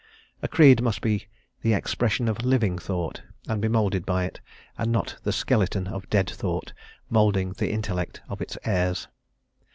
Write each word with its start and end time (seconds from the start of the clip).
A 0.41 0.47
creed 0.47 0.81
must 0.81 0.99
be 1.01 1.27
the 1.61 1.75
expression 1.75 2.27
of 2.27 2.43
living 2.43 2.79
thought, 2.79 3.21
and 3.47 3.61
be 3.61 3.67
moulded 3.67 4.03
by 4.03 4.25
it, 4.25 4.39
and 4.75 4.91
not 4.91 5.17
the 5.21 5.31
skeleton 5.31 5.85
of 5.85 6.09
dead 6.09 6.27
thought, 6.27 6.73
moulding 7.11 7.51
the 7.51 7.69
intellect 7.71 8.23
of 8.27 8.41
its 8.41 8.57
heirs. 8.63 9.07